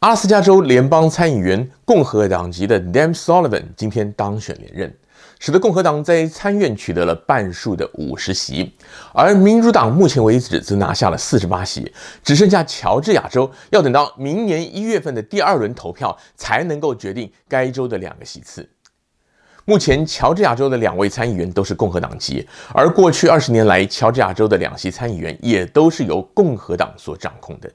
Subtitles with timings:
[0.00, 4.96] 阿拉斯加州联邦参议员共和党籍的 Dan Sullivan 今天当选连任，
[5.38, 8.72] 使得共和党在参院取得了半数的五十席，
[9.12, 11.92] 而民主党目前为止则拿下了四十八席，
[12.24, 18.66] 只剩下乔治亚州要等到明年一月份的第二轮投票才能够决定该州的两个席次。
[19.66, 27.70] 目前乔治亚州的两位参议员都是共和党籍，而过去二十年来，乔治亚州的两席参议员也都是由共和党所掌控的。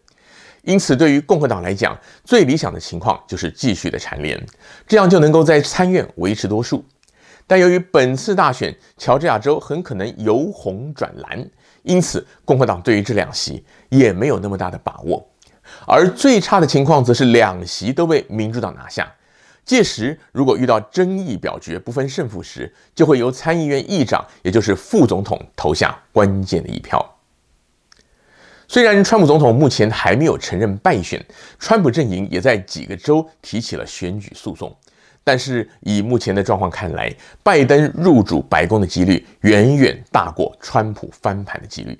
[0.65, 4.43] 因此，对于共和党来讲，最理想的情况就是继续的蝉联，
[4.87, 6.83] 这样就能够在参院维持多数。
[7.45, 11.47] 但由于本次大选，乔治亚州很可能由红转蓝，
[11.83, 15.23] 因此共和党对于这两席也没有那么大的把握。
[15.85, 19.11] 而最差的情况则是两席都被民主党拿下。
[19.63, 27.14] 届时，如果遇到争议表决不分胜负时，就会由参议院议长，也就是副总统投下关键的一票。
[28.67, 31.23] 虽然川普总统目前还没有承认败选，
[31.59, 34.75] 川普阵营也在几个州提起了选举诉讼，
[35.23, 41.99] 但是以目前的状况看来，拜登入主白宫的几率远远大过川普翻盘的几率。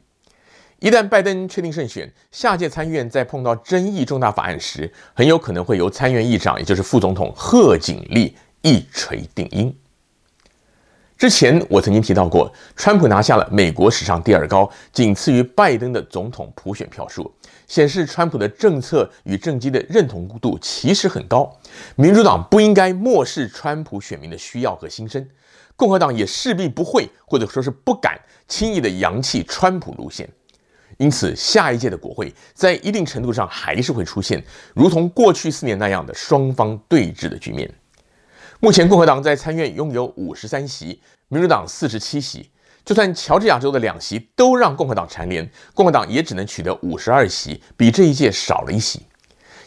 [0.80, 9.76] 一旦拜登确定胜选，下届参议院在碰到争议重大法案时，很有可能会由参议院议长，也就是副总统贺锦丽一锤定音。
[11.26, 17.34] 之前我曾经提到过，川普拿下了美国史上第二高，仅次于拜登的总统普选票数，
[17.68, 21.52] 显示川普的政策与政绩的认同度其实很高。
[21.96, 25.28] 民主党不应该漠视川普选民的需要和心声，
[25.76, 30.30] 共和党也势必不会或者说是不敢轻易的扬弃川普路线。
[30.98, 34.44] 因此，下一届的国会在一定程度上还是会出现
[34.76, 37.68] 如同过去四年那样的双方对峙的局面。
[38.66, 42.50] 目前，共和党在参院拥有五十三席，民主党四十七席。
[42.84, 49.04] 就算乔治亚州的两席都让共和党蝉联，共和党也只能取得五十二席，比这一届少了一席。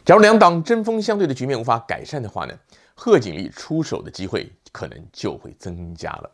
[0.04, 2.54] 假如两党针锋相对的局面无法改善的话呢，
[2.96, 6.28] 贺锦丽出手的机会可能就会增加了。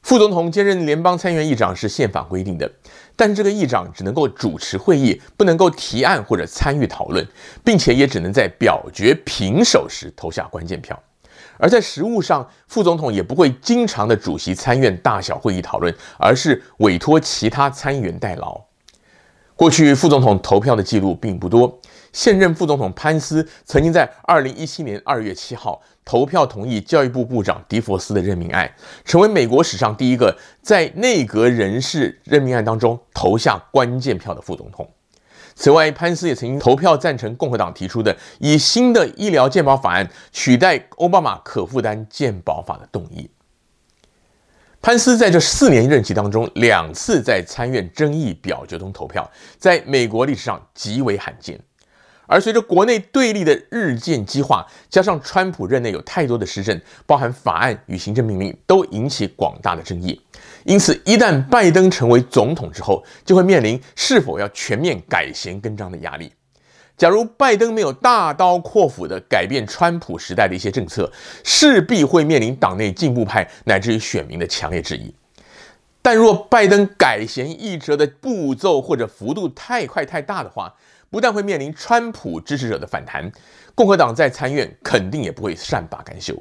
[0.00, 2.72] 副总统兼任联邦参议院议长是宪法规定的，
[3.14, 7.28] 但是这个议长只能够主持会议，不能够提案或者参与讨论，
[7.62, 10.98] 并且也只能在表决平手时投下关键票。
[11.58, 18.60] 而在实务上，副总统也不会经常的主席参院大小会议讨论，而是委托其他参议员代劳。
[19.54, 21.80] 过去副总统投票的记录并不多。
[22.12, 28.72] 现任副总统潘斯曾经在2017年2月7号投票同意教育部部长迪佛斯的任命案，
[29.04, 34.88] 成为美国史上第一个在内阁人事任命案当中投下关键票的副总统。
[35.60, 43.28] 此外，潘斯也曾经投票赞成共和党提出的以新的医疗健保法案取代奥巴马可负担健保法的动议。
[44.80, 51.58] 潘斯在这四年任期当中，两次在参院争议表决中投票，在美国历史上极为罕见。
[52.28, 60.20] 而随着国内对立的日渐激化，加上川普任内有太多的施政，包含法案与行政命令，都引起广大的争议。
[60.64, 66.32] 因此，一旦拜登成为总统之后，就会面临是否要全面改弦更张的压力。
[66.96, 71.10] 假如拜登没有大刀阔斧地改变川普时代的一些政策，
[71.44, 75.14] 势必会面临党内进步派乃至于选民的强烈质疑。
[76.02, 80.74] 但若拜登改弦易辙的步骤或者幅度太快太大的话，
[81.08, 83.30] 不但会面临川普支持者的反弹，
[83.74, 86.34] 共和党在参院肯定也不会善罢甘休。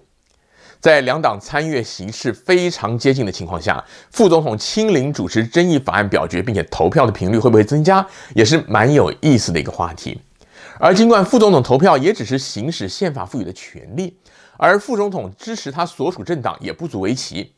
[0.79, 8.05] 在两党参院形势非常接近的情况下，副总统亲临主持争议法案表决，并且投票的频率会不会增加，
[8.35, 10.21] 也是蛮有意思的一个话题。
[10.79, 14.17] 而尽管副总统投票也只是行使宪法赋予的权利，
[14.57, 17.53] 而副总统支持他所属政党也不足为奇。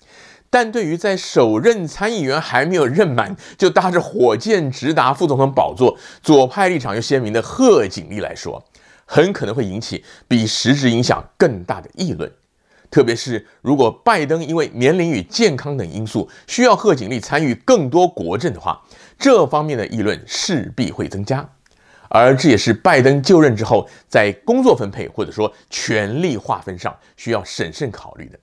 [0.50, 8.64] 但对于在首任参议员还没有任满就搭着火箭直达副总统宝座、左派立场又鲜明的贺锦丽来说，
[9.06, 12.32] 很可能会引起比实质影响更大的议论。
[12.90, 18.82] 特别是如果拜登因为年龄与健康等因素需要贺锦丽参与更多国政的话，
[19.18, 21.48] 这方面的议论势必会增加。
[22.10, 28.40] 而这也是拜登就任之后在工作分配或者说权力划分上需要审慎考虑的。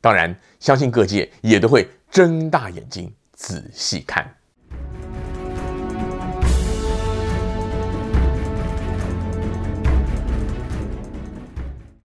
[0.00, 4.28] 当然，相信各界也都会睁大眼睛仔细看。